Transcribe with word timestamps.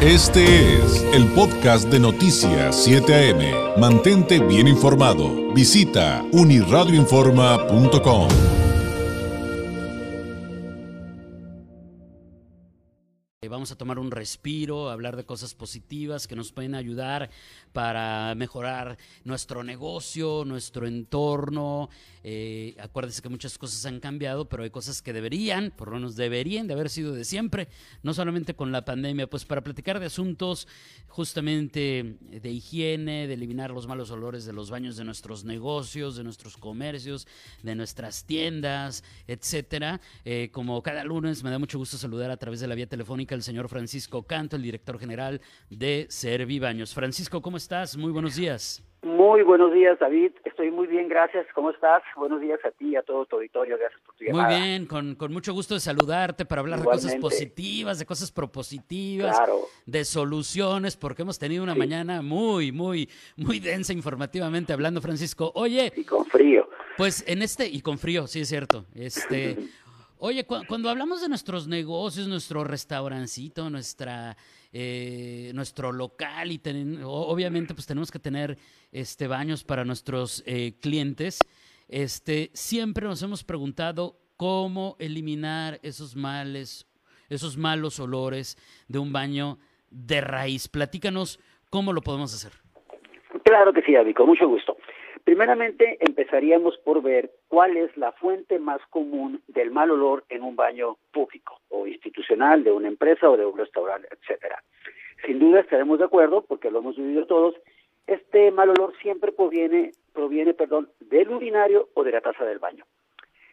Este 0.00 0.76
es 0.76 1.02
el 1.12 1.26
podcast 1.32 1.88
de 1.88 1.98
Noticias 1.98 2.84
7 2.84 3.32
AM. 3.32 3.80
Mantente 3.80 4.38
bien 4.38 4.68
informado. 4.68 5.52
Visita 5.52 6.24
uniradioinforma.com. 6.30 8.28
Vamos 13.50 13.72
a 13.72 13.76
tomar 13.76 13.98
un 13.98 14.12
respiro, 14.12 14.88
hablar 14.88 15.16
de 15.16 15.24
cosas 15.24 15.56
positivas 15.56 16.28
que 16.28 16.36
nos 16.36 16.52
pueden 16.52 16.76
ayudar 16.76 17.28
para 17.72 18.34
mejorar 18.34 18.98
nuestro 19.24 19.62
negocio, 19.62 20.44
nuestro 20.44 20.86
entorno. 20.86 21.88
Eh, 22.24 22.76
acuérdense 22.80 23.22
que 23.22 23.28
muchas 23.28 23.56
cosas 23.58 23.84
han 23.86 24.00
cambiado, 24.00 24.48
pero 24.48 24.62
hay 24.62 24.70
cosas 24.70 25.02
que 25.02 25.12
deberían, 25.12 25.72
por 25.76 25.88
lo 25.88 25.94
menos 25.94 26.16
deberían 26.16 26.66
de 26.66 26.74
haber 26.74 26.90
sido 26.90 27.12
de 27.12 27.24
siempre, 27.24 27.68
no 28.02 28.12
solamente 28.12 28.54
con 28.54 28.72
la 28.72 28.84
pandemia, 28.84 29.28
pues 29.28 29.44
para 29.44 29.62
platicar 29.62 30.00
de 30.00 30.06
asuntos 30.06 30.66
justamente 31.06 32.16
de 32.20 32.50
higiene, 32.50 33.26
de 33.26 33.34
eliminar 33.34 33.70
los 33.70 33.86
malos 33.86 34.10
olores 34.10 34.44
de 34.44 34.52
los 34.52 34.70
baños 34.70 34.96
de 34.96 35.04
nuestros 35.04 35.44
negocios, 35.44 36.16
de 36.16 36.24
nuestros 36.24 36.56
comercios, 36.56 37.26
de 37.62 37.74
nuestras 37.74 38.24
tiendas, 38.24 39.04
etcétera. 39.26 40.00
Eh, 40.24 40.50
como 40.52 40.82
cada 40.82 41.04
lunes 41.04 41.42
me 41.42 41.50
da 41.50 41.58
mucho 41.58 41.78
gusto 41.78 41.98
saludar 41.98 42.30
a 42.30 42.36
través 42.36 42.60
de 42.60 42.68
la 42.68 42.74
vía 42.74 42.86
telefónica 42.86 43.34
al 43.34 43.42
señor 43.42 43.68
Francisco 43.68 44.22
Canto, 44.22 44.56
el 44.56 44.62
director 44.62 44.98
general 44.98 45.40
de 45.70 46.06
Servibaños. 46.08 46.94
Francisco, 46.94 47.42
¿cómo 47.42 47.56
estás? 47.58 47.96
Muy 47.96 48.12
buenos 48.12 48.36
días. 48.36 48.82
Muy 49.02 49.42
buenos 49.42 49.72
días, 49.72 49.96
David. 50.00 50.32
Estoy 50.44 50.72
muy 50.72 50.88
bien, 50.88 51.08
gracias. 51.08 51.46
¿Cómo 51.54 51.70
estás? 51.70 52.02
Buenos 52.16 52.40
días 52.40 52.58
a 52.64 52.72
ti 52.72 52.88
y 52.90 52.96
a 52.96 53.02
todo 53.02 53.26
tu 53.26 53.36
auditorio. 53.36 53.78
Gracias 53.78 54.00
por 54.04 54.16
tu 54.16 54.24
llamada. 54.24 54.48
Muy 54.48 54.58
bien, 54.58 54.86
con, 54.86 55.14
con 55.14 55.32
mucho 55.32 55.52
gusto 55.52 55.74
de 55.74 55.80
saludarte 55.80 56.44
para 56.44 56.60
hablar 56.60 56.80
de 56.80 56.84
cosas 56.84 57.14
positivas, 57.16 58.00
de 58.00 58.06
cosas 58.06 58.32
propositivas, 58.32 59.40
de 59.86 60.04
soluciones, 60.04 60.96
porque 60.96 61.22
hemos 61.22 61.38
tenido 61.38 61.62
una 61.62 61.76
mañana 61.76 62.22
muy, 62.22 62.72
muy, 62.72 63.08
muy 63.36 63.60
densa 63.60 63.92
informativamente 63.92 64.72
hablando, 64.72 65.00
Francisco. 65.00 65.52
Oye. 65.54 65.92
Y 65.94 66.04
con 66.04 66.24
frío. 66.26 66.68
Pues 66.96 67.22
en 67.28 67.42
este, 67.42 67.68
y 67.68 67.82
con 67.82 67.98
frío, 67.98 68.26
sí 68.26 68.40
es 68.40 68.48
cierto. 68.48 68.84
Este. 68.94 69.56
Oye, 70.20 70.44
cuando 70.44 70.90
hablamos 70.90 71.22
de 71.22 71.28
nuestros 71.28 71.68
negocios, 71.68 72.26
nuestro 72.26 72.64
restaurancito, 72.64 73.70
nuestra, 73.70 74.36
eh, 74.72 75.52
nuestro 75.54 75.92
local 75.92 76.50
y 76.50 76.60
obviamente 77.04 77.72
pues 77.72 77.86
tenemos 77.86 78.10
que 78.10 78.18
tener 78.18 78.58
este 78.90 79.28
baños 79.28 79.62
para 79.62 79.84
nuestros 79.84 80.42
eh, 80.44 80.72
clientes. 80.80 81.38
Este, 81.86 82.50
siempre 82.52 83.06
nos 83.06 83.22
hemos 83.22 83.44
preguntado 83.44 84.16
cómo 84.36 84.96
eliminar 84.98 85.78
esos 85.82 86.16
males, 86.16 86.88
esos 87.28 87.56
malos 87.56 88.00
olores 88.00 88.56
de 88.88 88.98
un 88.98 89.12
baño 89.12 89.58
de 89.90 90.20
raíz. 90.20 90.66
Platícanos 90.66 91.38
cómo 91.70 91.92
lo 91.92 92.00
podemos 92.00 92.34
hacer. 92.34 92.52
Claro 93.44 93.72
que 93.72 93.82
sí, 93.82 93.92
David, 93.92 94.16
con 94.16 94.26
mucho 94.26 94.48
gusto. 94.48 94.76
Primeramente, 95.28 95.98
empezaríamos 96.00 96.78
por 96.78 97.02
ver 97.02 97.30
cuál 97.48 97.76
es 97.76 97.94
la 97.98 98.12
fuente 98.12 98.58
más 98.58 98.80
común 98.88 99.42
del 99.46 99.70
mal 99.70 99.90
olor 99.90 100.24
en 100.30 100.42
un 100.42 100.56
baño 100.56 100.96
público 101.12 101.60
o 101.68 101.86
institucional 101.86 102.64
de 102.64 102.72
una 102.72 102.88
empresa 102.88 103.28
o 103.28 103.36
de 103.36 103.44
un 103.44 103.58
restaurante, 103.58 104.08
etcétera. 104.10 104.62
Sin 105.26 105.38
duda 105.38 105.60
estaremos 105.60 105.98
de 105.98 106.06
acuerdo, 106.06 106.46
porque 106.48 106.70
lo 106.70 106.78
hemos 106.78 106.96
vivido 106.96 107.26
todos, 107.26 107.54
este 108.06 108.50
mal 108.52 108.70
olor 108.70 108.94
siempre 109.02 109.30
proviene, 109.32 109.92
proviene 110.14 110.54
perdón, 110.54 110.88
del 110.98 111.28
urinario 111.28 111.90
o 111.92 112.04
de 112.04 112.12
la 112.12 112.22
taza 112.22 112.46
del 112.46 112.58
baño. 112.58 112.86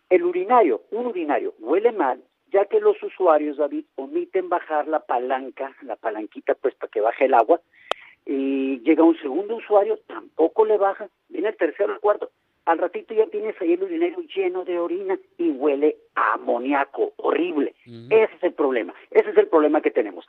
El 0.10 0.24
urinario, 0.24 0.84
un 0.92 1.08
urinario, 1.08 1.56
huele 1.60 1.92
mal 1.92 2.24
ya 2.56 2.64
que 2.66 2.80
los 2.80 3.02
usuarios, 3.04 3.58
David, 3.58 3.84
omiten 3.96 4.48
bajar 4.48 4.88
la 4.88 5.02
palanca, 5.02 5.76
la 5.82 5.98
palanquita 5.98 6.56
pues 6.56 6.74
para 6.76 6.90
que 6.90 7.02
baje 7.02 7.26
el 7.26 7.34
agua, 7.34 7.60
y 8.26 8.80
llega 8.80 9.04
un 9.04 9.18
segundo 9.20 9.56
usuario, 9.56 10.00
tampoco 10.08 10.66
le 10.66 10.78
baja, 10.78 11.08
viene 11.30 11.50
el 11.50 11.58
tercero, 11.58 11.94
el 11.94 12.00
cuarto, 12.00 12.32
al 12.66 12.80
ratito 12.80 13.14
ya 13.14 13.28
tienes 13.28 13.56
ahí 13.62 13.74
el 13.74 13.84
urinario 13.84 14.20
lleno 14.36 14.66
de 14.66 14.80
orina 14.80 15.20
y 15.38 15.52
huele 15.52 15.98
a 16.16 16.34
amoníaco, 16.34 17.14
horrible. 17.18 17.76
Ese 17.86 18.36
es 18.36 18.44
el 18.44 18.54
problema, 18.54 18.94
ese 19.12 19.30
es 19.30 19.38
el 19.38 19.48
problema 19.48 19.82
que 19.82 19.92
tenemos. 19.92 20.26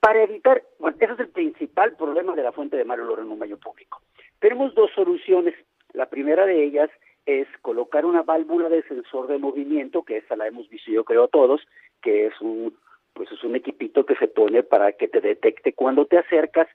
Para 0.00 0.22
evitar, 0.22 0.62
bueno, 0.78 0.96
ese 1.00 1.14
es 1.14 1.20
el 1.20 1.28
principal 1.28 1.96
problema 1.96 2.34
de 2.34 2.42
la 2.42 2.52
fuente 2.52 2.76
de 2.76 2.84
mal 2.84 3.00
olor 3.00 3.20
en 3.20 3.30
un 3.30 3.38
baño 3.38 3.56
público. 3.56 4.02
Tenemos 4.38 4.74
dos 4.74 4.90
soluciones. 4.94 5.54
La 5.94 6.06
primera 6.06 6.44
de 6.44 6.62
ellas 6.62 6.90
es 7.24 7.48
colocar 7.62 8.04
una 8.04 8.22
válvula 8.22 8.68
de 8.68 8.82
sensor 8.82 9.26
de 9.26 9.38
movimiento, 9.38 10.02
que 10.02 10.18
esa 10.18 10.36
la 10.36 10.46
hemos 10.46 10.68
visto 10.68 10.90
yo 10.90 11.04
creo 11.04 11.28
todos, 11.28 11.66
que 12.02 12.26
es 12.26 12.40
un 12.40 12.76
pues 13.14 13.32
es 13.32 13.42
un 13.42 13.56
equipito 13.56 14.06
que 14.06 14.14
se 14.14 14.28
pone 14.28 14.62
para 14.62 14.92
que 14.92 15.08
te 15.08 15.20
detecte 15.20 15.72
cuando 15.72 16.06
te 16.06 16.18
acercas 16.18 16.68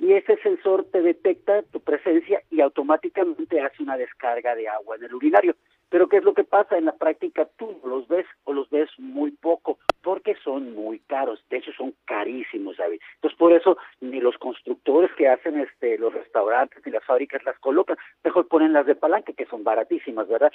y 0.00 0.14
ese 0.14 0.36
sensor 0.38 0.86
te 0.90 1.02
detecta 1.02 1.62
tu 1.62 1.80
presencia 1.80 2.42
y 2.50 2.62
automáticamente 2.62 3.60
hace 3.60 3.82
una 3.82 3.98
descarga 3.98 4.54
de 4.54 4.66
agua 4.66 4.96
en 4.96 5.04
el 5.04 5.14
urinario. 5.14 5.54
Pero 5.90 6.08
¿qué 6.08 6.18
es 6.18 6.24
lo 6.24 6.34
que 6.34 6.44
pasa? 6.44 6.78
En 6.78 6.86
la 6.86 6.96
práctica 6.96 7.48
tú 7.58 7.80
los 7.84 8.08
ves 8.08 8.26
o 8.44 8.52
los 8.52 8.70
ves 8.70 8.88
muy 8.98 9.32
poco 9.32 9.78
porque 10.02 10.34
son 10.42 10.74
muy 10.74 11.00
caros, 11.00 11.44
de 11.50 11.58
hecho 11.58 11.72
son 11.72 11.94
carísimos, 12.06 12.76
¿sabes? 12.76 13.00
Entonces 13.16 13.38
por 13.38 13.52
eso 13.52 13.76
ni 14.00 14.20
los 14.20 14.38
constructores 14.38 15.10
que 15.16 15.28
hacen 15.28 15.58
este 15.58 15.98
los 15.98 16.14
restaurantes 16.14 16.80
ni 16.86 16.92
las 16.92 17.04
fábricas 17.04 17.44
las 17.44 17.58
colocan, 17.58 17.98
mejor 18.24 18.48
ponen 18.48 18.72
las 18.72 18.86
de 18.86 18.94
palanque 18.94 19.34
que 19.34 19.46
son 19.46 19.64
baratísimas, 19.64 20.28
¿verdad? 20.28 20.52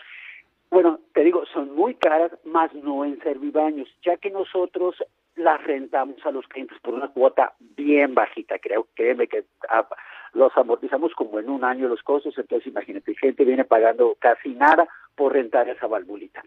Bueno, 0.72 1.00
te 1.14 1.24
digo, 1.24 1.46
son 1.54 1.76
muy 1.76 1.94
caras, 1.96 2.32
más 2.44 2.74
no 2.74 3.06
en 3.06 3.22
servibaños, 3.22 3.88
ya 4.04 4.18
que 4.18 4.32
nosotros 4.32 4.96
las 5.36 5.64
rentamos 5.64 6.26
a 6.26 6.32
los 6.32 6.48
clientes 6.48 6.78
por 6.82 6.94
una 6.94 7.10
cuota 7.10 7.54
bien 7.60 8.14
bajita, 8.16 8.58
creo, 8.60 8.88
créeme 8.94 9.28
que 9.28 9.46
los 10.34 10.56
amortizamos 10.58 11.14
como 11.14 11.40
en 11.40 11.50
un 11.50 11.64
año 11.64 11.88
los 11.88 12.04
costos, 12.04 12.38
entonces 12.38 12.68
imagínate, 12.68 13.16
gente 13.16 13.44
viene 13.44 13.66
pagando 13.66 14.16
casi 14.20 14.50
nada 14.50 14.88
por 15.16 15.34
rentar 15.34 15.70
esa 15.70 15.88
valvulita. 15.88 16.44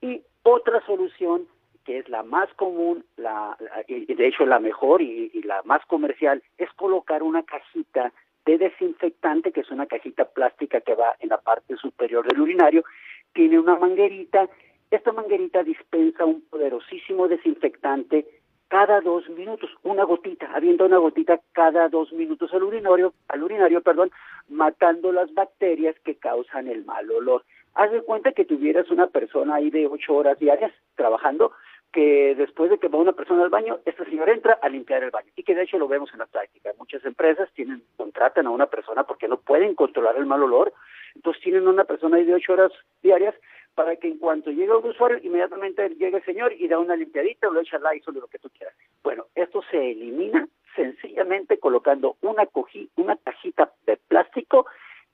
Y 0.00 0.22
otra 0.42 0.84
solución 0.86 1.46
que 1.84 1.98
es 1.98 2.08
la 2.08 2.22
más 2.22 2.52
común, 2.54 3.04
la, 3.16 3.56
y 3.88 4.14
de 4.14 4.26
hecho 4.26 4.44
la 4.44 4.60
mejor 4.60 5.00
y 5.00 5.42
la 5.44 5.62
más 5.64 5.84
comercial, 5.86 6.42
es 6.58 6.70
colocar 6.74 7.22
una 7.22 7.42
cajita 7.42 8.12
de 8.44 8.58
desinfectante, 8.58 9.52
que 9.52 9.60
es 9.60 9.70
una 9.70 9.86
cajita 9.86 10.24
plástica 10.26 10.80
que 10.80 10.94
va 10.94 11.14
en 11.20 11.30
la 11.30 11.38
parte 11.38 11.76
superior 11.76 12.26
del 12.26 12.40
urinario, 12.40 12.84
tiene 13.32 13.58
una 13.58 13.76
manguerita 13.76 14.48
esta 14.90 15.12
manguerita 15.12 15.62
dispensa 15.62 16.24
un 16.24 16.42
poderosísimo 16.42 17.28
desinfectante 17.28 18.26
cada 18.68 19.00
dos 19.00 19.28
minutos, 19.30 19.68
una 19.82 20.04
gotita, 20.04 20.48
habiendo 20.54 20.86
una 20.86 20.98
gotita 20.98 21.40
cada 21.52 21.88
dos 21.88 22.12
minutos 22.12 22.54
al 22.54 22.62
urinario, 22.62 23.14
al 23.26 23.42
urinario, 23.42 23.82
perdón, 23.82 24.12
matando 24.48 25.10
las 25.10 25.34
bacterias 25.34 25.96
que 26.04 26.14
causan 26.14 26.68
el 26.68 26.84
mal 26.84 27.10
olor. 27.10 27.44
Haz 27.74 27.90
de 27.90 28.02
cuenta 28.02 28.30
que 28.30 28.44
tuvieras 28.44 28.88
una 28.90 29.08
persona 29.08 29.56
ahí 29.56 29.70
de 29.70 29.88
ocho 29.88 30.14
horas 30.14 30.38
diarias 30.38 30.72
trabajando, 30.94 31.50
que 31.92 32.36
después 32.36 32.70
de 32.70 32.78
que 32.78 32.86
va 32.86 32.98
una 32.98 33.12
persona 33.12 33.42
al 33.42 33.50
baño, 33.50 33.80
esta 33.84 34.04
señora 34.04 34.32
entra 34.32 34.58
a 34.62 34.68
limpiar 34.68 35.02
el 35.02 35.10
baño. 35.10 35.30
Y 35.34 35.42
que 35.42 35.56
de 35.56 35.64
hecho 35.64 35.76
lo 35.76 35.88
vemos 35.88 36.10
en 36.12 36.20
la 36.20 36.26
práctica. 36.26 36.70
Muchas 36.78 37.04
empresas 37.04 37.50
tienen, 37.54 37.82
contratan 37.96 38.46
a 38.46 38.50
una 38.50 38.66
persona 38.66 39.02
porque 39.02 39.26
no 39.26 39.38
pueden 39.40 39.74
controlar 39.74 40.16
el 40.16 40.26
mal 40.26 40.44
olor, 40.44 40.72
entonces 41.16 41.42
tienen 41.42 41.66
una 41.66 41.84
persona 41.84 42.18
ahí 42.18 42.24
de 42.24 42.34
ocho 42.34 42.52
horas 42.52 42.70
diarias 43.02 43.34
para 43.74 43.96
que 43.96 44.08
en 44.08 44.18
cuanto 44.18 44.50
llegue 44.50 44.74
un 44.74 44.88
usuario, 44.88 45.18
inmediatamente 45.22 45.88
llegue 45.90 46.18
el 46.18 46.24
señor 46.24 46.52
y 46.52 46.68
da 46.68 46.78
una 46.78 46.96
limpiadita 46.96 47.48
o 47.48 47.52
lo 47.52 47.60
echa 47.60 47.76
al 47.76 48.02
sobre 48.02 48.20
lo 48.20 48.28
que 48.28 48.38
tú 48.38 48.50
quieras. 48.50 48.74
Bueno, 49.02 49.26
esto 49.34 49.62
se 49.70 49.92
elimina 49.92 50.48
sencillamente 50.76 51.58
colocando 51.58 52.16
una, 52.20 52.48
una 52.96 53.16
cajita 53.16 53.72
de 53.86 53.96
plástico 53.96 54.66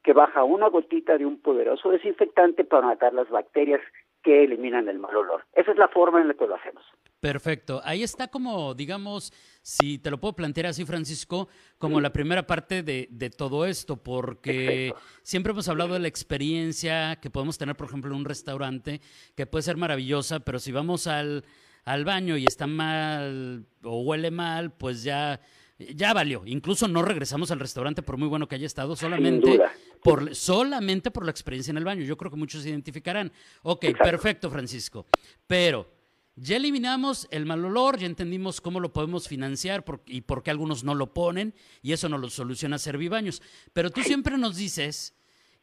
que 0.02 0.12
baja 0.12 0.44
una 0.44 0.68
gotita 0.68 1.18
de 1.18 1.26
un 1.26 1.40
poderoso 1.40 1.90
desinfectante 1.90 2.64
para 2.64 2.86
matar 2.86 3.12
las 3.12 3.28
bacterias 3.28 3.80
que 4.22 4.44
eliminan 4.44 4.88
el 4.88 4.98
mal 4.98 5.16
olor. 5.16 5.44
Esa 5.52 5.72
es 5.72 5.78
la 5.78 5.88
forma 5.88 6.20
en 6.20 6.28
la 6.28 6.34
que 6.34 6.46
lo 6.46 6.54
hacemos. 6.54 6.84
Perfecto. 7.20 7.80
Ahí 7.84 8.02
está 8.02 8.28
como, 8.28 8.74
digamos, 8.74 9.32
si 9.66 9.98
te 9.98 10.12
lo 10.12 10.20
puedo 10.20 10.36
plantear 10.36 10.68
así, 10.68 10.84
Francisco, 10.84 11.48
como 11.76 12.00
la 12.00 12.12
primera 12.12 12.46
parte 12.46 12.84
de, 12.84 13.30
todo 13.36 13.66
esto, 13.66 13.96
porque 13.96 14.94
siempre 15.24 15.50
hemos 15.50 15.66
hablado 15.66 15.94
de 15.94 15.98
la 15.98 16.06
experiencia 16.06 17.16
que 17.16 17.30
podemos 17.30 17.58
tener, 17.58 17.76
por 17.76 17.88
ejemplo, 17.88 18.12
en 18.12 18.18
un 18.18 18.24
restaurante, 18.24 19.00
que 19.34 19.44
puede 19.44 19.64
ser 19.64 19.76
maravillosa, 19.76 20.38
pero 20.38 20.60
si 20.60 20.70
vamos 20.70 21.08
al, 21.08 21.44
al 21.84 22.04
baño 22.04 22.36
y 22.36 22.44
está 22.44 22.68
mal 22.68 23.66
o 23.82 24.02
huele 24.02 24.30
mal, 24.30 24.70
pues 24.70 25.02
ya 25.02 25.40
ya 25.78 26.14
valió. 26.14 26.42
Incluso 26.46 26.86
no 26.86 27.02
regresamos 27.02 27.50
al 27.50 27.58
restaurante 27.58 28.02
por 28.02 28.18
muy 28.18 28.28
bueno 28.28 28.46
que 28.46 28.54
haya 28.54 28.66
estado, 28.66 28.94
solamente 28.94 29.60
por, 30.00 30.32
solamente 30.36 31.10
por 31.10 31.24
la 31.24 31.32
experiencia 31.32 31.72
en 31.72 31.78
el 31.78 31.84
baño. 31.84 32.04
Yo 32.04 32.16
creo 32.16 32.30
que 32.30 32.36
muchos 32.36 32.62
se 32.62 32.70
identificarán. 32.70 33.32
Ok, 33.62 33.86
perfecto, 33.98 34.48
Francisco. 34.48 35.06
Pero 35.44 35.95
ya 36.36 36.56
eliminamos 36.56 37.26
el 37.30 37.46
mal 37.46 37.64
olor, 37.64 37.98
ya 37.98 38.06
entendimos 38.06 38.60
cómo 38.60 38.78
lo 38.78 38.92
podemos 38.92 39.26
financiar 39.26 39.84
y 40.06 40.20
por 40.20 40.42
qué 40.42 40.50
algunos 40.50 40.84
no 40.84 40.94
lo 40.94 41.12
ponen, 41.12 41.54
y 41.82 41.92
eso 41.92 42.08
no 42.08 42.18
lo 42.18 42.28
soluciona 42.28 42.78
Servibaños. 42.78 43.42
Pero 43.72 43.90
tú 43.90 44.02
siempre 44.02 44.36
nos 44.36 44.56
dices 44.56 45.16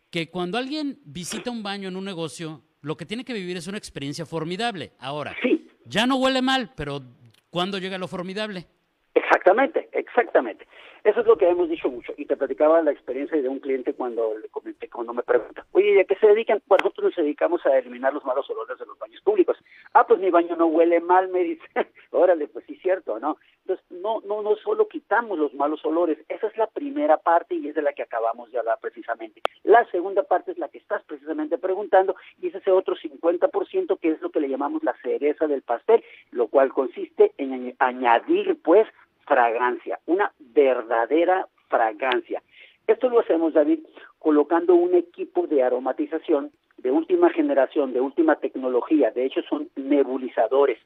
que 0.09 0.29
cuando 0.29 0.57
alguien 0.57 0.99
visita 1.05 1.51
un 1.51 1.63
baño 1.63 1.87
en 1.87 1.95
un 1.95 2.05
negocio, 2.05 2.63
lo 2.81 2.97
que 2.97 3.05
tiene 3.05 3.23
que 3.23 3.33
vivir 3.33 3.55
es 3.55 3.67
una 3.67 3.77
experiencia 3.77 4.25
formidable. 4.25 4.93
Ahora, 4.99 5.35
ya 5.85 6.05
no 6.07 6.17
huele 6.17 6.41
mal, 6.41 6.73
pero 6.75 7.03
¿cuándo 7.49 7.77
llega 7.77 7.97
lo 7.97 8.07
formidable? 8.07 8.67
Exactamente, 9.15 9.89
exactamente. 9.91 10.67
Eso 11.03 11.19
es 11.19 11.27
lo 11.27 11.37
que 11.37 11.49
hemos 11.49 11.69
dicho 11.69 11.89
mucho. 11.89 12.13
Y 12.17 12.25
te 12.25 12.37
platicaba 12.37 12.81
la 12.81 12.91
experiencia 12.91 13.39
de 13.41 13.49
un 13.49 13.59
cliente 13.59 13.93
cuando 13.93 14.37
le 14.37 14.47
comenté, 14.47 14.89
cuando 14.89 15.13
me 15.13 15.21
pregunta, 15.21 15.65
oye, 15.73 15.95
¿y 15.95 15.99
a 15.99 16.05
qué 16.05 16.15
se 16.15 16.27
dedican? 16.27 16.61
Pues 16.65 16.81
nosotros 16.81 17.11
nos 17.11 17.15
dedicamos 17.17 17.65
a 17.65 17.77
eliminar 17.77 18.13
los 18.13 18.23
malos 18.23 18.49
olores 18.49 18.79
de 18.79 18.85
los 18.85 18.97
baños 18.97 19.21
públicos. 19.21 19.57
Ah, 19.93 20.07
pues 20.07 20.21
mi 20.21 20.31
baño 20.31 20.55
no 20.55 20.67
huele 20.67 21.01
mal, 21.01 21.27
me 21.27 21.39
dice. 21.39 21.63
Órale, 22.11 22.47
pues 22.47 22.65
sí, 22.65 22.77
cierto, 22.77 23.19
¿no? 23.19 23.37
Entonces, 23.61 23.85
no, 23.91 24.21
no, 24.25 24.41
no 24.41 24.55
solo 24.55 24.87
quitamos 24.87 25.37
los 25.37 25.53
malos 25.53 25.83
olores, 25.85 26.17
esa 26.29 26.47
es 26.47 26.57
la 26.57 26.67
primera 26.67 27.17
parte 27.17 27.55
y 27.55 27.67
es 27.67 27.75
de 27.75 27.81
la 27.81 27.93
que 27.93 28.03
acabamos 28.03 28.51
de 28.51 28.59
hablar 28.59 28.77
precisamente. 28.81 29.41
La 29.63 29.85
segunda 29.91 30.23
parte 30.23 30.51
es 30.51 30.57
la 30.57 30.69
que 30.69 30.77
estás 30.77 31.03
precisamente 31.03 31.57
preguntando 31.57 32.15
y 32.41 32.47
es 32.47 32.55
ese 32.55 32.71
otro 32.71 32.95
50% 32.95 33.99
que 33.99 34.11
es 34.11 34.21
lo 34.21 34.31
que 34.31 34.39
le 34.39 34.49
llamamos 34.49 34.83
la 34.83 34.95
cereza 35.01 35.47
del 35.47 35.61
pastel, 35.61 36.03
lo 36.31 36.47
cual 36.47 36.73
consiste 36.73 37.33
en 37.37 37.75
añadir, 37.79 38.57
pues, 38.63 38.87
fragancia, 39.33 39.99
una 40.05 40.31
verdadera 40.39 41.47
fragancia. 41.67 42.43
Esto 42.85 43.09
lo 43.09 43.21
hacemos, 43.21 43.53
David, 43.53 43.79
colocando 44.19 44.75
un 44.75 44.93
equipo 44.93 45.47
de 45.47 45.63
aromatización 45.63 46.51
de 46.77 46.91
última 46.91 47.31
generación, 47.31 47.93
de 47.93 48.01
última 48.01 48.35
tecnología. 48.35 49.09
De 49.09 49.25
hecho, 49.25 49.41
son 49.49 49.69
nebulizadores. 49.75 50.77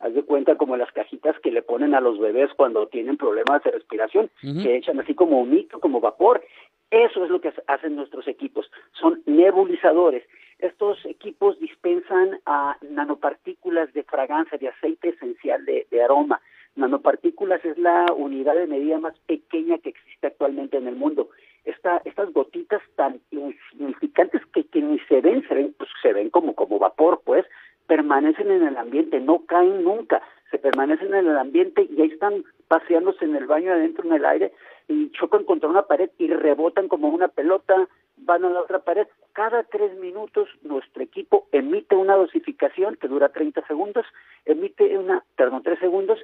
Haz 0.00 0.14
de 0.14 0.24
cuenta 0.24 0.56
como 0.56 0.76
las 0.76 0.90
cajitas 0.90 1.38
que 1.40 1.52
le 1.52 1.62
ponen 1.62 1.94
a 1.94 2.00
los 2.00 2.18
bebés 2.18 2.50
cuando 2.56 2.88
tienen 2.88 3.16
problemas 3.16 3.62
de 3.62 3.70
respiración, 3.70 4.30
que 4.40 4.76
echan 4.76 4.98
así 4.98 5.14
como 5.14 5.40
humito, 5.40 5.78
como 5.78 6.00
vapor. 6.00 6.42
Eso 6.90 7.24
es 7.24 7.30
lo 7.30 7.40
que 7.40 7.52
hacen 7.68 7.94
nuestros 7.94 8.26
equipos. 8.26 8.68
Son 9.00 9.22
nebulizadores. 9.26 10.24
Estos 10.58 11.04
equipos 11.06 11.56
dispensan 11.60 12.40
a 12.46 12.76
nanopartículas 12.82 13.92
de 13.92 14.02
fragancia, 14.02 14.58
de 14.58 14.68
aceite 14.68 15.10
esencial 15.10 15.64
de 15.64 16.02
aroma 16.02 16.40
Nanopartículas 16.82 17.64
es 17.64 17.78
la 17.78 18.06
unidad 18.16 18.56
de 18.56 18.66
medida 18.66 18.98
más 18.98 19.16
pequeña 19.26 19.78
que 19.78 19.90
existe 19.90 20.26
actualmente 20.26 20.76
en 20.76 20.88
el 20.88 20.96
mundo. 20.96 21.30
Esta, 21.64 22.02
estas 22.04 22.32
gotitas 22.32 22.82
tan 22.96 23.20
insignificantes 23.30 24.42
que, 24.52 24.64
que 24.64 24.82
ni 24.82 24.98
se 25.08 25.20
ven, 25.20 25.46
se 25.46 25.54
ven, 25.54 25.74
pues, 25.78 25.88
se 26.02 26.12
ven 26.12 26.28
como, 26.30 26.56
como 26.56 26.80
vapor, 26.80 27.22
pues, 27.24 27.46
permanecen 27.86 28.50
en 28.50 28.66
el 28.66 28.76
ambiente, 28.76 29.20
no 29.20 29.46
caen 29.46 29.84
nunca, 29.84 30.22
se 30.50 30.58
permanecen 30.58 31.14
en 31.14 31.28
el 31.28 31.38
ambiente 31.38 31.86
y 31.88 32.02
ahí 32.02 32.08
están 32.08 32.44
paseándose 32.66 33.24
en 33.24 33.36
el 33.36 33.46
baño 33.46 33.72
adentro 33.72 34.04
en 34.04 34.14
el 34.14 34.24
aire 34.24 34.52
y 34.88 35.10
chocan 35.12 35.44
contra 35.44 35.68
una 35.68 35.82
pared 35.82 36.10
y 36.18 36.26
rebotan 36.28 36.88
como 36.88 37.08
una 37.08 37.28
pelota, 37.28 37.88
van 38.16 38.44
a 38.44 38.50
la 38.50 38.60
otra 38.60 38.80
pared. 38.80 39.06
Cada 39.32 39.62
tres 39.62 39.96
minutos 39.98 40.48
nuestro 40.62 41.02
equipo 41.02 41.46
emite 41.52 41.94
una 41.94 42.16
dosificación 42.16 42.96
que 42.96 43.08
dura 43.08 43.28
30 43.28 43.66
segundos, 43.66 44.04
emite 44.44 44.98
una, 44.98 45.24
perdón, 45.36 45.62
tres 45.62 45.78
segundos 45.78 46.18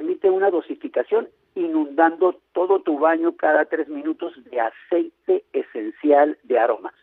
emite 0.00 0.28
una 0.28 0.50
dosificación 0.50 1.28
inundando 1.54 2.40
todo 2.52 2.82
tu 2.82 2.98
baño 2.98 3.36
cada 3.36 3.64
tres 3.64 3.88
minutos 3.88 4.32
de 4.50 4.60
aceite 4.60 5.44
esencial 5.52 6.38
de 6.44 6.58
aromas. 6.58 6.94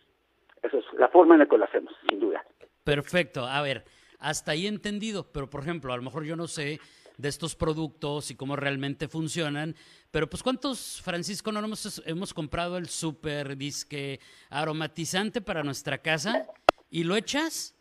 Esa 0.61 0.77
es 0.77 0.85
la 0.97 1.07
forma 1.09 1.35
en 1.35 1.39
la 1.39 1.45
que 1.45 1.57
lo 1.57 1.65
hacemos, 1.65 1.93
sin 2.09 2.19
duda. 2.19 2.43
Perfecto. 2.83 3.45
A 3.45 3.61
ver, 3.61 3.85
hasta 4.19 4.51
ahí 4.51 4.67
entendido, 4.67 5.31
pero 5.31 5.49
por 5.49 5.61
ejemplo, 5.61 5.93
a 5.93 5.97
lo 5.97 6.03
mejor 6.03 6.23
yo 6.23 6.35
no 6.35 6.47
sé 6.47 6.79
de 7.17 7.29
estos 7.29 7.55
productos 7.55 8.31
y 8.31 8.35
cómo 8.35 8.55
realmente 8.55 9.07
funcionan, 9.07 9.75
pero 10.11 10.29
pues 10.29 10.43
¿cuántos, 10.43 11.01
Francisco, 11.01 11.51
no 11.51 11.59
hemos, 11.59 12.03
hemos 12.05 12.33
comprado 12.33 12.77
el 12.77 12.87
super 12.87 13.57
disque 13.57 14.19
aromatizante 14.49 15.41
para 15.41 15.63
nuestra 15.63 15.97
casa 15.97 16.47
y 16.89 17.03
lo 17.03 17.15
echas 17.15 17.76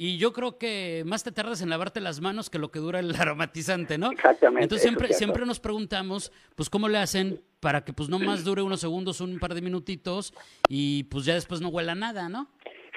y 0.00 0.16
yo 0.16 0.32
creo 0.32 0.58
que 0.58 1.02
más 1.04 1.24
te 1.24 1.32
tardas 1.32 1.60
en 1.60 1.70
lavarte 1.70 2.00
las 2.00 2.20
manos 2.20 2.50
que 2.50 2.60
lo 2.60 2.70
que 2.70 2.78
dura 2.78 3.00
el 3.00 3.12
aromatizante, 3.20 3.98
¿no? 3.98 4.12
Exactamente. 4.12 4.62
Entonces 4.62 4.82
siempre, 4.82 5.08
siempre 5.08 5.44
nos 5.44 5.58
preguntamos, 5.58 6.32
pues, 6.54 6.70
¿cómo 6.70 6.88
le 6.88 6.98
hacen 6.98 7.40
para 7.60 7.84
que 7.84 7.92
pues 7.92 8.08
no 8.08 8.20
más 8.20 8.44
dure 8.44 8.62
unos 8.62 8.80
segundos, 8.80 9.20
un 9.20 9.40
par 9.40 9.54
de 9.54 9.60
minutitos 9.60 10.32
y 10.68 11.02
pues 11.04 11.24
ya 11.24 11.34
después 11.34 11.60
no 11.60 11.68
huela 11.70 11.96
nada, 11.96 12.28
¿no? 12.28 12.46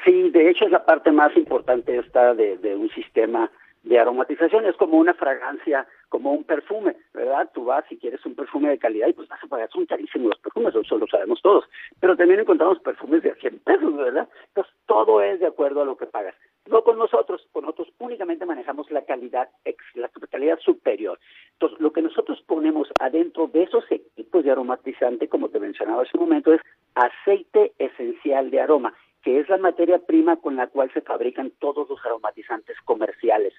Sí, 0.05 0.29
de 0.29 0.51
hecho 0.51 0.65
es 0.65 0.71
la 0.71 0.85
parte 0.85 1.11
más 1.11 1.35
importante 1.35 1.97
esta 1.97 2.35
de, 2.35 2.57
de 2.57 2.75
un 2.75 2.89
sistema 2.91 3.49
de 3.81 3.99
aromatización. 3.99 4.65
Es 4.65 4.75
como 4.75 4.99
una 4.99 5.15
fragancia, 5.15 5.87
como 6.09 6.31
un 6.33 6.43
perfume, 6.43 6.95
¿verdad? 7.15 7.49
Tú 7.51 7.65
vas 7.65 7.83
y 7.89 7.97
quieres 7.97 8.23
un 8.27 8.35
perfume 8.35 8.69
de 8.69 8.77
calidad 8.77 9.07
y 9.07 9.13
pues 9.13 9.27
vas 9.27 9.43
a 9.43 9.47
pagar, 9.47 9.69
son 9.71 9.87
carísimos 9.87 10.29
los 10.29 10.39
perfumes, 10.39 10.75
eso 10.75 10.97
lo 10.97 11.07
sabemos 11.07 11.41
todos. 11.41 11.65
Pero 11.99 12.15
también 12.15 12.41
encontramos 12.41 12.79
perfumes 12.79 13.23
de 13.23 13.33
100 13.33 13.59
pesos, 13.59 13.97
¿verdad? 13.97 14.29
Entonces 14.49 14.73
todo 14.85 15.21
es 15.21 15.39
de 15.39 15.47
acuerdo 15.47 15.81
a 15.81 15.85
lo 15.85 15.97
que 15.97 16.05
pagas. 16.05 16.35
No 16.69 16.83
con 16.83 16.97
nosotros, 16.97 17.47
con 17.51 17.63
nosotros 17.63 17.89
únicamente 17.99 18.45
manejamos 18.45 18.89
la 18.91 19.03
calidad, 19.03 19.49
la 19.95 20.09
calidad 20.29 20.59
superior. 20.59 21.19
Entonces, 21.53 21.79
lo 21.79 21.91
que 21.91 22.01
nosotros 22.01 22.41
ponemos 22.45 22.87
adentro 22.99 23.47
de 23.47 23.63
esos 23.63 23.83
equipos 23.91 24.43
de 24.43 24.51
aromatizante, 24.51 25.27
como 25.27 25.49
te 25.49 25.59
mencionaba 25.59 26.03
hace 26.03 26.17
un 26.17 26.25
momento, 26.25 26.53
es 26.53 26.61
aceite 26.95 27.73
esencial 27.79 28.51
de 28.51 28.61
aroma 28.61 28.93
que 29.23 29.39
es 29.39 29.49
la 29.49 29.57
materia 29.57 29.99
prima 29.99 30.37
con 30.37 30.55
la 30.55 30.67
cual 30.67 30.91
se 30.93 31.01
fabrican 31.01 31.51
todos 31.59 31.87
los 31.89 32.03
aromatizantes 32.05 32.75
comerciales. 32.85 33.53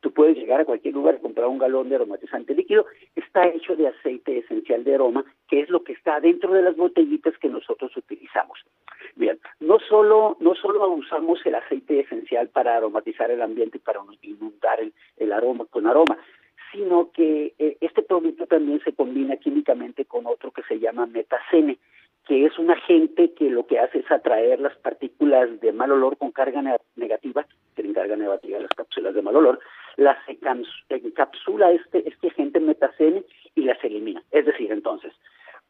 Tú 0.00 0.12
puedes 0.12 0.36
llegar 0.36 0.60
a 0.60 0.64
cualquier 0.64 0.94
lugar 0.94 1.16
y 1.16 1.22
comprar 1.22 1.48
un 1.48 1.58
galón 1.58 1.88
de 1.88 1.96
aromatizante 1.96 2.54
líquido, 2.54 2.86
está 3.16 3.46
hecho 3.48 3.76
de 3.76 3.88
aceite 3.88 4.38
esencial 4.38 4.84
de 4.84 4.94
aroma, 4.94 5.24
que 5.48 5.60
es 5.60 5.68
lo 5.68 5.82
que 5.82 5.92
está 5.92 6.20
dentro 6.20 6.52
de 6.52 6.62
las 6.62 6.76
botellitas 6.76 7.36
que 7.38 7.48
nosotros 7.48 7.94
utilizamos. 7.96 8.60
Bien, 9.20 9.38
no 9.60 9.78
solo, 9.80 10.38
no 10.40 10.54
solo 10.54 10.88
usamos 10.92 11.44
el 11.44 11.54
aceite 11.54 12.00
esencial 12.00 12.48
para 12.48 12.78
aromatizar 12.78 13.30
el 13.30 13.42
ambiente 13.42 13.76
y 13.76 13.80
para 13.80 14.00
inundar 14.22 14.80
el, 14.80 14.94
el 15.18 15.30
aroma 15.34 15.66
con 15.66 15.86
aroma, 15.86 16.16
sino 16.72 17.10
que 17.12 17.52
eh, 17.58 17.76
este 17.82 18.00
producto 18.00 18.46
también 18.46 18.80
se 18.82 18.94
combina 18.94 19.36
químicamente 19.36 20.06
con 20.06 20.26
otro 20.26 20.52
que 20.52 20.62
se 20.62 20.80
llama 20.80 21.04
metacene 21.04 21.76
que 22.26 22.46
es 22.46 22.58
un 22.58 22.70
agente 22.70 23.32
que 23.34 23.50
lo 23.50 23.66
que 23.66 23.78
hace 23.78 23.98
es 23.98 24.10
atraer 24.10 24.60
las 24.60 24.76
partículas 24.76 25.60
de 25.60 25.72
mal 25.72 25.90
olor 25.90 26.16
con 26.16 26.30
carga 26.30 26.62
negativa, 26.94 27.44
tienen 27.74 27.92
carga 27.92 28.14
negativa 28.14 28.60
las 28.60 28.70
cápsulas 28.70 29.14
de 29.14 29.22
mal 29.22 29.36
olor, 29.36 29.58
las 29.96 30.16
encapsula 30.28 31.72
este, 31.72 32.08
este 32.08 32.28
agente 32.28 32.60
metacene 32.60 33.24
y 33.54 33.62
las 33.62 33.82
elimina. 33.82 34.22
Es 34.30 34.46
decir, 34.46 34.70
entonces, 34.70 35.12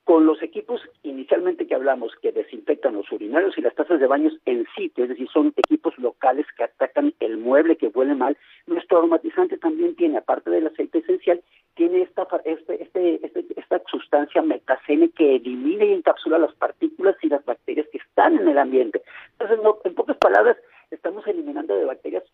con 0.05 0.26
los 0.26 0.43
equipos 0.43 0.81
inicialmente 1.02 1.67
que 1.67 1.75
hablamos 1.75 2.12
que 2.20 2.32
desinfectan 2.32 2.94
los 2.94 3.11
urinarios 3.12 3.56
y 3.56 3.61
las 3.61 3.75
tazas 3.75 4.00
de 4.00 4.06
baños 4.06 4.32
en 4.44 4.67
sitio, 4.76 5.05
es 5.05 5.11
decir, 5.11 5.29
son 5.32 5.52
equipos 5.56 5.97
locales 5.99 6.47
que 6.56 6.64
atacan 6.64 7.14
el 7.20 7.37
mueble 7.37 7.76
que 7.76 7.88
huele 7.88 8.14
mal, 8.14 8.37
nuestro 8.67 8.99
aromatizante 8.99 9.58
también 9.58 9.94
tiene, 9.97 10.19
aparte 10.19 10.50
del 10.50 10.67
aceite 10.67 10.99
esencial, 10.99 11.41
tiene 11.75 12.02
esta, 12.02 12.26
este, 12.44 12.82
este, 12.82 13.25
este, 13.25 13.47
esta 13.56 13.82
sustancia 13.91 14.43
metacene 14.43 15.10
que 15.10 15.36
elimina 15.36 15.84
y 15.84 15.93
encapsula 15.93 16.39
las 16.39 16.55
partículas 16.55 17.17
y 17.22 17.29
las 17.29 17.44
bacterias 17.44 17.86
que 17.93 17.98
están 17.98 18.39
en 18.39 18.48
el 18.48 18.58
ambiente. 18.58 19.03
Entonces, 19.39 19.58
en 19.84 19.94
pocas 19.94 20.17
palabras, 20.17 20.56
estamos 20.91 21.27
eliminando 21.27 21.77
de 21.77 21.84
bacterias 21.84 22.25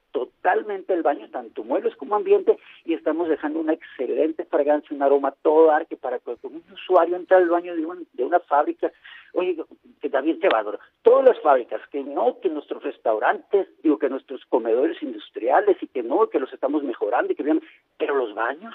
totalmente 0.47 0.95
el 0.95 1.03
baño, 1.03 1.29
tanto 1.31 1.65
muebles 1.65 1.97
como 1.97 2.15
ambiente, 2.15 2.57
y 2.85 2.95
estamos 2.95 3.29
dejando 3.29 3.59
una 3.59 3.73
excelente 3.73 4.45
fragancia, 4.45 4.95
un 4.95 5.03
aroma 5.03 5.35
todo 5.43 5.73
arque 5.73 5.97
para 5.97 6.21
que 6.21 6.37
un 6.45 6.62
usuario 6.73 7.17
entre 7.17 7.37
al 7.37 7.49
baño 7.49 7.75
de, 7.75 7.85
de 8.12 8.25
una 8.25 8.38
fábrica, 8.38 8.93
oye, 9.33 9.57
que 10.00 10.09
también 10.09 10.38
te 10.38 10.49
va 10.49 10.65
todas 11.03 11.25
las 11.25 11.41
fábricas, 11.41 11.81
que 11.91 12.05
no, 12.05 12.38
que 12.41 12.49
nuestros 12.49 12.81
restaurantes, 12.85 13.67
digo, 13.83 13.99
que 13.99 14.09
nuestros 14.09 14.45
comedores 14.47 15.03
industriales, 15.03 15.79
y 15.83 15.88
que 15.88 16.05
no, 16.05 16.29
que 16.29 16.38
los 16.38 16.53
estamos 16.53 16.85
mejorando, 16.85 17.33
y 17.33 17.35
que 17.35 17.43
vean, 17.43 17.61
pero 17.99 18.15
los 18.15 18.33
baños, 18.33 18.75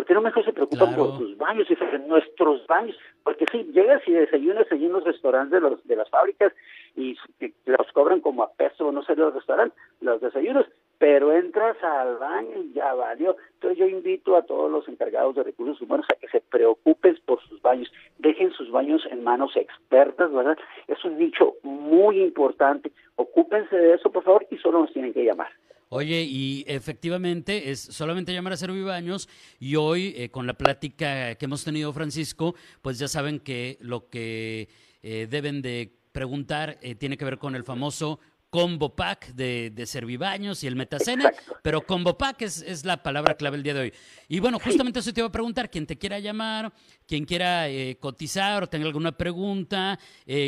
¿Por 0.00 0.06
qué 0.06 0.14
no 0.14 0.22
mejor 0.22 0.42
se 0.46 0.54
preocupan 0.54 0.96
por 0.96 1.18
sus 1.18 1.36
baños 1.36 1.68
y 1.70 1.76
nuestros 2.08 2.66
baños? 2.66 2.96
Porque 3.22 3.44
si 3.52 3.64
llegas 3.64 4.00
y 4.08 4.12
desayunas 4.12 4.66
allí 4.72 4.86
en 4.86 4.92
los 4.92 5.04
restaurantes 5.04 5.52
de, 5.52 5.60
los, 5.60 5.86
de 5.86 5.94
las 5.94 6.08
fábricas 6.08 6.54
y 6.96 7.18
los 7.66 7.92
cobran 7.92 8.22
como 8.22 8.42
a 8.42 8.50
peso, 8.50 8.90
no 8.92 9.02
sé, 9.02 9.14
los 9.14 9.34
restaurantes, 9.34 9.78
los 10.00 10.22
desayunos, 10.22 10.64
pero 10.96 11.34
entras 11.34 11.76
al 11.82 12.16
baño 12.16 12.62
y 12.64 12.72
ya 12.72 12.94
valió. 12.94 13.36
Entonces 13.52 13.78
yo 13.78 13.88
invito 13.88 14.36
a 14.36 14.42
todos 14.42 14.70
los 14.70 14.88
encargados 14.88 15.34
de 15.34 15.42
recursos 15.42 15.78
humanos 15.82 16.06
a 16.10 16.18
que 16.18 16.28
se 16.28 16.40
preocupen 16.40 17.18
por 17.26 17.42
sus 17.42 17.60
baños, 17.60 17.92
dejen 18.16 18.52
sus 18.52 18.70
baños 18.70 19.06
en 19.10 19.22
manos 19.22 19.54
expertas, 19.54 20.32
¿verdad? 20.32 20.56
Es 20.88 21.04
un 21.04 21.18
nicho 21.18 21.56
muy 21.62 22.22
importante. 22.22 22.90
Ocúpense 23.16 23.76
de 23.76 23.96
eso, 23.96 24.10
por 24.10 24.24
favor, 24.24 24.46
y 24.50 24.56
solo 24.56 24.80
nos 24.80 24.94
tienen 24.94 25.12
que 25.12 25.26
llamar. 25.26 25.50
Oye, 25.92 26.22
y 26.22 26.64
efectivamente 26.68 27.72
es 27.72 27.80
solamente 27.80 28.32
llamar 28.32 28.52
a 28.52 28.56
Servibaños 28.56 29.28
y 29.58 29.74
hoy 29.74 30.14
eh, 30.16 30.30
con 30.30 30.46
la 30.46 30.54
plática 30.54 31.34
que 31.34 31.44
hemos 31.46 31.64
tenido, 31.64 31.92
Francisco, 31.92 32.54
pues 32.80 33.00
ya 33.00 33.08
saben 33.08 33.40
que 33.40 33.76
lo 33.80 34.08
que 34.08 34.68
eh, 35.02 35.26
deben 35.28 35.62
de 35.62 35.98
preguntar 36.12 36.78
eh, 36.80 36.94
tiene 36.94 37.16
que 37.16 37.24
ver 37.24 37.38
con 37.38 37.56
el 37.56 37.64
famoso 37.64 38.20
combo 38.50 38.94
pack 38.94 39.34
de, 39.34 39.70
de 39.70 39.84
Servibaños 39.84 40.62
y 40.62 40.68
el 40.68 40.76
Metacene, 40.76 41.24
pero 41.60 41.84
combo 41.84 42.16
pack 42.16 42.42
es, 42.42 42.62
es, 42.62 42.84
la 42.84 43.02
palabra 43.02 43.36
clave 43.36 43.56
el 43.56 43.64
día 43.64 43.74
de 43.74 43.80
hoy. 43.80 43.92
Y 44.28 44.38
bueno, 44.38 44.60
justamente 44.60 45.00
eso 45.00 45.12
te 45.12 45.18
iba 45.18 45.28
a 45.28 45.32
preguntar, 45.32 45.70
quien 45.70 45.88
te 45.88 45.98
quiera 45.98 46.20
llamar, 46.20 46.72
quien 47.04 47.24
quiera 47.24 47.66
cotizar 47.98 48.62
o 48.62 48.68
tenga 48.68 48.86
alguna 48.86 49.10
pregunta, 49.10 49.98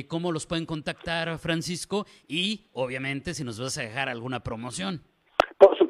cómo 0.07 0.31
los 0.31 0.47
pueden 0.47 0.67
contactar, 0.67 1.37
Francisco, 1.41 2.07
y 2.29 2.69
obviamente 2.75 3.35
si 3.35 3.43
nos 3.43 3.59
vas 3.59 3.77
a 3.79 3.83
dejar 3.83 4.09
alguna 4.09 4.41
promoción. 4.45 5.03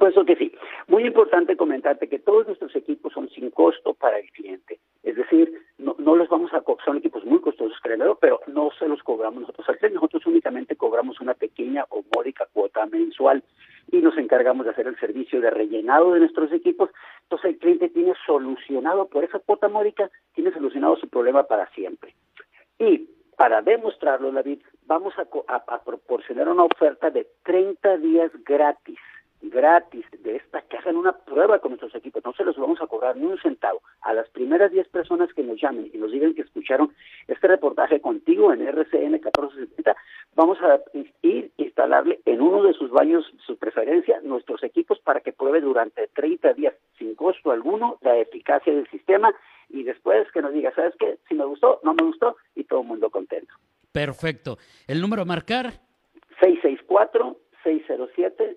Supuesto 0.03 0.25
que 0.25 0.35
sí. 0.35 0.53
Muy 0.89 1.07
importante 1.07 1.57
comentarte 1.57 2.09
que 2.09 2.19
todos 2.19 2.49
nuestros 2.49 2.75
equipos 2.75 3.13
son 3.13 3.31
sin 3.31 3.53
costo 3.53 3.95
para 3.95 4.19
el 4.19 4.29
cliente. 4.33 4.81
Es 5.05 5.15
decir, 5.15 5.53
no, 5.79 5.95
los 6.17 6.29
vamos 6.29 6.53
a 6.53 6.65
son 6.85 6.97
equipos 6.97 7.25
muy 7.25 7.41
costosos, 7.41 7.79
créanlo, 7.81 8.19
pero 8.21 8.41
no 8.49 8.71
se 8.77 8.89
los 8.89 9.01
cobramos 9.05 9.43
nosotros 9.43 9.69
al 9.69 9.79
cliente. 9.79 9.95
Nosotros 9.95 10.27
únicamente 10.27 10.75
cobramos 10.75 11.21
una 11.21 11.35
pequeña 11.35 11.87
o 11.91 12.03
módica 12.17 12.49
cuota 12.53 12.85
mensual 12.87 13.45
y 13.93 13.99
nos 13.99 14.19
encargamos 14.19 14.65
de 14.65 14.73
hacer 14.73 14.89
el 14.89 14.99
servicio 14.99 15.41
de 15.41 15.51
rellenado 15.51 16.15
de 16.15 16.19
nuestros 16.19 16.51
equipos. 16.51 16.91
Entonces 17.23 17.53
el 17.53 17.59
cliente 17.59 17.89
tiene 17.89 18.15
solucionado 18.27 19.07
por 19.07 19.23
esa 19.23 19.39
cuota 19.39 19.69
módica, 19.69 20.11
tiene 20.35 20.51
solucionado 20.51 20.97
su 20.97 21.09
problema 21.09 21.45
para 21.45 21.71
siempre. 21.75 22.17
Y 22.77 23.09
para 23.37 23.63
demostrarlo, 23.63 24.33
David, 24.33 24.63
vamos 24.85 25.15
a, 25.17 25.29
a 25.49 25.85
proporcionar 25.85 26.49
una 26.49 26.65
oferta 26.65 27.09
de 27.11 27.29
30 27.45 27.99
días 27.99 28.33
gratis 28.45 28.99
gratis 29.43 30.05
de 30.23 30.37
esta 30.37 30.63
caja 30.63 30.91
en 30.91 30.97
una 30.97 31.13
prueba 31.13 31.59
con 31.59 31.73
nuestros 31.73 31.95
equipos. 31.95 32.25
No 32.25 32.33
se 32.33 32.45
los 32.45 32.57
vamos 32.57 32.81
a 32.81 32.87
cobrar 32.87 33.17
ni 33.17 33.27
un 33.27 33.39
centavo. 33.39 33.83
A 34.01 34.15
las 34.15 34.29
primeras 34.31 34.71
10 34.71 34.89
personas 34.89 35.33
que 35.35 35.43
nos 35.43 35.61
llamen 35.61 35.91
y 35.93 35.99
nos 35.99 36.13
digan 36.13 36.35
que 36.35 36.43
escucharon 36.43 36.95
este 37.27 37.49
reportaje 37.49 38.01
contigo 38.01 38.53
en 38.53 38.63
RCN 38.63 39.13
1470, 39.13 39.97
vamos 40.35 40.59
a 40.63 40.81
ir 41.23 41.51
a 41.59 41.63
instalarle 41.63 42.21
en 42.25 42.41
uno 42.41 42.63
de 42.63 42.73
sus 42.75 42.91
baños, 42.91 43.25
su 43.47 43.57
preferencia, 43.57 44.21
nuestros 44.23 44.63
equipos 44.63 44.99
para 45.01 45.21
que 45.21 45.33
pruebe 45.33 45.61
durante 45.61 46.09
30 46.09 46.55
días 46.55 46.75
sin 46.99 47.15
costo 47.15 47.51
alguno 47.51 47.99
la 48.03 48.17
eficacia 48.17 48.73
del 48.73 48.89
sistema 48.89 49.35
y 49.69 49.83
después 49.83 50.31
que 50.33 50.43
nos 50.43 50.53
diga, 50.53 50.73
¿sabes 50.75 50.95
qué? 50.99 51.19
Si 51.29 51.35
me 51.35 51.45
gustó, 51.45 51.81
no 51.83 51.95
me 51.95 52.05
gustó 52.05 52.37
y 52.55 52.65
todo 52.65 52.83
el 52.83 52.87
mundo 52.87 53.11
contento. 53.11 53.53
Perfecto. 53.91 54.59
¿El 54.87 55.01
número 55.01 55.23
a 55.23 55.25
marcar? 55.25 55.73
664 56.41 57.37
607 57.63 58.52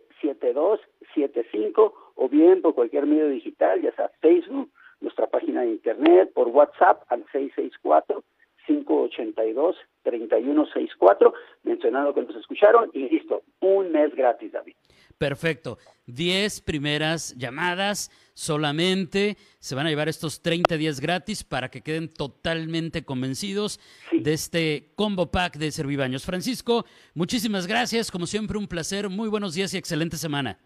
7275 0.53 1.93
o 2.15 2.29
bien 2.29 2.61
por 2.61 2.75
cualquier 2.75 3.05
medio 3.05 3.29
digital, 3.29 3.81
ya 3.81 3.91
sea 3.95 4.11
Facebook, 4.21 4.69
nuestra 5.01 5.27
página 5.27 5.61
de 5.61 5.71
internet, 5.71 6.31
por 6.33 6.47
WhatsApp 6.47 7.03
al 7.09 7.25
664 7.31 8.23
582 8.65 9.75
3164, 10.03 11.33
mencionando 11.63 12.13
que 12.13 12.21
nos 12.21 12.35
escucharon 12.35 12.89
y 12.93 13.09
listo, 13.09 13.43
un 13.61 13.91
mes 13.91 14.13
gratis, 14.15 14.51
David. 14.51 14.75
Perfecto. 15.17 15.77
10 16.07 16.61
primeras 16.61 17.35
llamadas 17.37 18.11
solamente. 18.33 19.37
Se 19.59 19.75
van 19.75 19.85
a 19.87 19.89
llevar 19.89 20.09
estos 20.09 20.41
30 20.41 20.77
días 20.77 20.99
gratis 20.99 21.43
para 21.43 21.69
que 21.69 21.81
queden 21.81 22.09
totalmente 22.09 23.03
convencidos 23.03 23.79
de 24.11 24.33
este 24.33 24.91
combo 24.95 25.31
pack 25.31 25.57
de 25.57 25.71
Servibaños. 25.71 26.25
Francisco, 26.25 26.85
muchísimas 27.13 27.65
gracias. 27.65 28.11
Como 28.11 28.27
siempre, 28.27 28.57
un 28.57 28.67
placer. 28.67 29.07
Muy 29.09 29.29
buenos 29.29 29.55
días 29.55 29.73
y 29.73 29.77
excelente 29.77 30.17
semana. 30.17 30.59